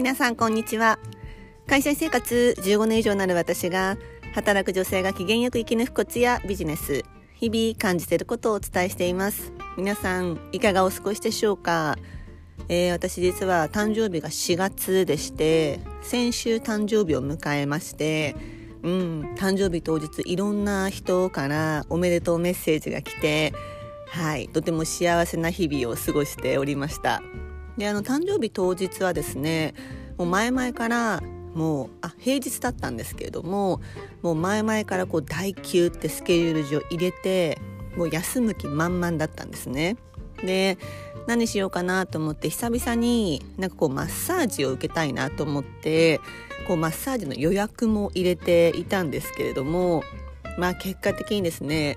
[0.00, 0.98] 皆さんこんにちは。
[1.66, 3.98] 会社生活15年以上になる私が
[4.32, 9.52] 働く女性が機嫌よく生き抜くコツやビジネス日々感じていることをお伝えしています。
[9.76, 11.98] 皆さんいかがお過ごしでしょうか、
[12.70, 18.36] えー、私実は誕生日が4月でして先週誕生日を迎えまして
[18.82, 23.52] うん、誕生日当日いろんな人からおめでとうメッセージが来て
[24.08, 27.20] はいとても幸せな日々を過ごしておりました。
[27.80, 29.74] であの誕生日当日はですね
[30.20, 31.22] もう前々から
[31.54, 33.80] もうあ平日だったんですけれども
[34.20, 37.58] もう前々からこう代休ってスケジュール上入れて
[37.96, 39.96] もう休む気満々だったんですね。
[40.44, 40.76] で
[41.26, 46.20] 何しようかなと思って久々になんかこうマッサージを受けたいなと思って
[46.68, 50.02] こうマッサージの予約も入れていたんですけれども
[50.58, 51.96] まあ結果的にですね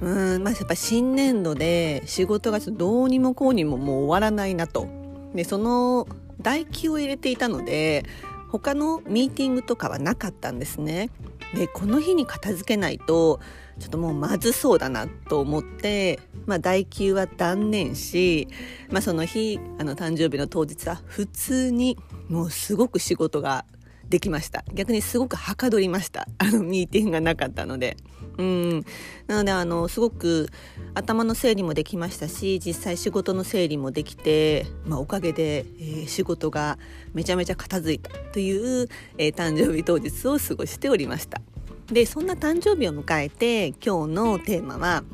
[0.00, 4.86] うんまあやっぱ新年度で仕事がちょっとどうにもこうにももう終わらないなと
[5.34, 6.06] でその
[6.38, 8.04] 唾液を入れていたので
[8.48, 11.10] 他のミーティングとかはなかったんですね。
[11.54, 13.40] でこの日に片付けないと
[13.78, 18.48] ちょっともうまずそうだなと思って、まあ、代休は断念し、
[18.90, 21.96] まあ、その日あの誕生日の当日は普通に
[22.28, 23.64] もうすごく仕事が
[24.08, 24.64] できました。
[24.72, 26.26] 逆にすごくはかどりました。
[26.38, 27.96] あのミーティングがなかったので。
[28.38, 28.84] うん。
[29.26, 30.48] なのであのすごく
[30.94, 36.78] 頭の整理もできましたし実際仕事の整理もできて、まあ、おかげで、えー、仕事が
[37.14, 41.40] めちゃめちゃ片付いたという、えー、誕生日当日を過ごしておりました。
[41.86, 45.04] でそんな誕生日を迎えて今日のテーマは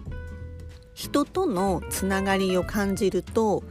[0.93, 3.65] 人とのつながりを感じると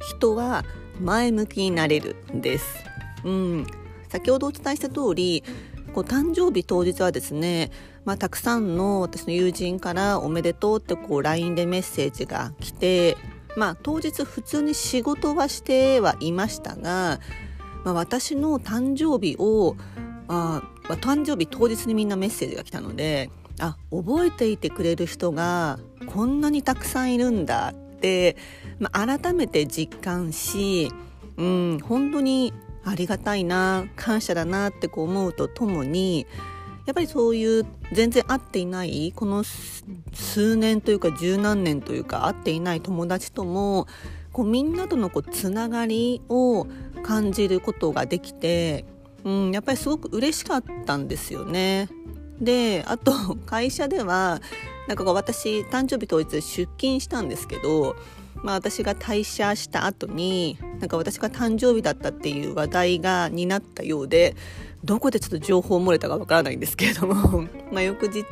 [0.00, 0.64] 人は
[1.00, 2.84] 前向きになれるです。
[3.24, 3.66] うん、
[4.08, 5.44] 先ほどお伝えした通り
[5.92, 7.70] こう誕生日当日はですね、
[8.04, 13.16] まあ、たくさんの私の友人から「おめでとう」ってこう LINE でメッセージが来て、
[13.56, 17.20] まあ、当日普通に仕事はしてはいましたが、
[17.84, 19.76] まあ、私の誕生日を
[20.28, 23.30] あ、まあ、誕生日当日にみんなメッセージが来たので
[23.60, 28.36] あ覚えていてくれる人がこんなにたくさんいるんだって、
[28.78, 30.92] まあ、改めて実感し、
[31.36, 32.52] うん、本当に
[32.84, 36.26] ありがたいな感謝だなってこう思うとともに
[36.86, 39.44] やっぱりそういう全然会っていないこの
[40.14, 43.86] 数年というか十何年というか会っていない友達とも
[44.32, 46.66] こうみんなとのこうつながりを
[47.02, 48.86] 感じることができて、
[49.24, 51.88] うん、やっぱりすごく嬉しかったんですよね。
[52.40, 53.12] であと
[53.46, 54.40] 会社では
[54.86, 56.40] なんか私誕生日当日出
[56.78, 57.96] 勤したんですけど
[58.42, 64.36] まあ、私が退社した後になんか私が誕生日だったっていう話題がになったようで
[64.84, 68.24] どこでちょっと情報漏れたかわからないんですけれども まあ翌日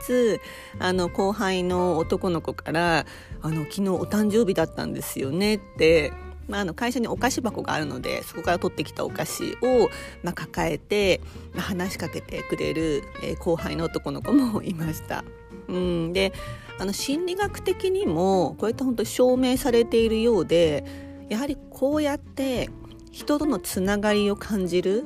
[0.79, 3.05] あの後輩の男の子から
[3.43, 6.13] 「あの昨日お誕生日だったんですよね」って
[6.49, 9.91] まあ、あの会社にお菓子箱があるのでそこから取ってきたお菓子を、
[10.23, 11.21] まあ、抱えて、
[11.57, 15.25] 話しかけてくれる、え、後輩の男の子もいました。
[15.69, 16.33] うん、で
[16.79, 20.85] あの心理学的にもこうやって本当証明されているようで
[21.29, 22.71] やはりこうやって
[23.11, 25.05] 人とのつながりを感じる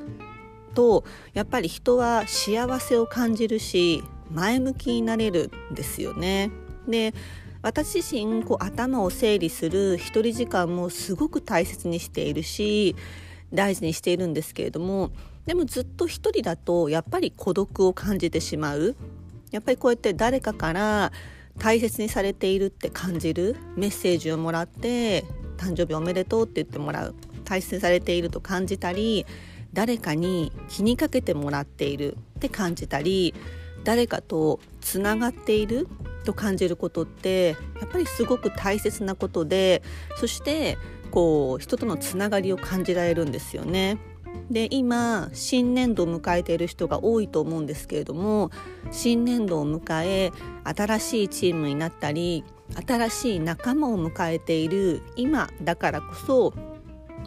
[0.75, 6.51] とやっぱり人は幸せを感じるし前向きになれるんですよね。
[6.89, 7.15] で
[7.63, 12.97] 私自身こう頭を整理する一人時間もすごく大切にしているし
[13.53, 15.11] 大事にしているんですけれども
[15.45, 18.97] でもずっと一人だとやっぱり孤独を感じてしまう
[19.51, 21.13] やっぱりこうやって誰かから
[21.61, 25.25] 大切にされているって感じるメッセージをもらって
[25.59, 29.27] 誕生日おめでとうって言ってもらう大切にされていると感じたり
[29.75, 33.35] 誰かに気にかけてもらっているって感じたり
[33.85, 35.87] 誰かとつながっている
[36.25, 39.83] と感じることってやっぱりすごく大切なことで
[40.17, 40.79] そして
[41.11, 43.99] こう人とのつながりを感じられるんですよね。
[44.51, 48.51] で今新年度を迎えている人が多いと思うんですけれども
[48.91, 50.33] 新年度を迎え
[50.65, 52.45] 新しいチームになったり
[52.87, 56.53] 新しい仲間を迎えている今だからこそ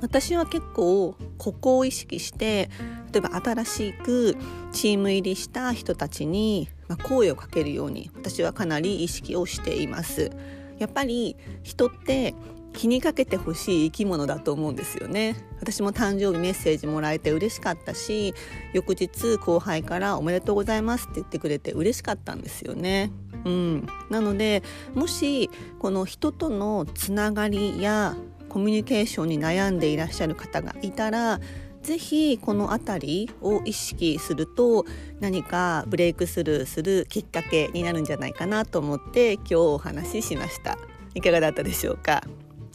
[0.01, 2.69] 私は結構ここを意識して
[3.13, 4.35] 例えば新しく
[4.71, 6.67] チーム入りした人たちに
[7.03, 10.31] 声をかけるように私はかなり意識をしています。
[10.79, 12.33] やっぱり人って
[12.73, 15.35] 気にかけてほしい生き物だと思うんですよね。
[15.59, 18.33] 私も誕生日メッセージもらえて嬉しかったし
[18.73, 23.11] 翌日後輩から「おめでとうございます」って言ってくれて嬉しかったんですよね。
[23.45, 25.49] うん、なのでもし
[25.79, 28.15] この人とのつながりや
[28.49, 31.39] コミュニケーションに悩んでいらっしゃる方がいたら
[31.81, 34.85] ぜひこの辺りを意識すると
[35.19, 40.77] 何かブレイクスルーするきっかけになるんじゃないかなと思って今日お話ししました。
[41.15, 42.23] いかがだったでしょうか？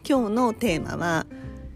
[0.09, 1.27] 今日のテーマは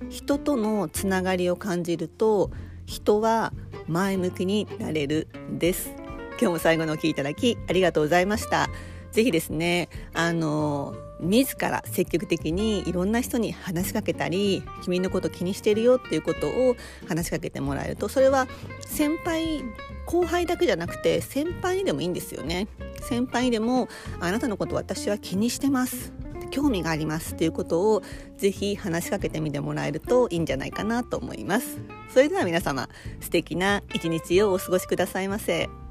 [0.09, 2.51] 人とのつながりを感じると
[2.87, 3.53] 人は
[3.89, 5.93] 前向きになれるです。
[6.41, 8.71] 今日も最後のお聞きいただきありがとうございました。
[9.11, 16.75] ぜひですねあの自ら積極的にいろんな人に話しかけたり君のこと気にしてるよっていうことを
[17.07, 18.49] 話しかけてもらえるとそれは
[18.81, 19.63] 先輩
[20.07, 22.67] 後輩だけじゃなくて先輩にでもいいんですよね。
[23.03, 23.89] 先輩にでも
[24.21, 26.15] あなたのこと私は気にしてます。
[26.53, 28.03] 興味がありますということを
[28.37, 31.79] ぜひ話しかけてみてもらえるといいんじゃないかなと思います
[32.11, 32.89] それでは皆様
[33.21, 35.82] 素敵な一日をお過ごしくださいませ。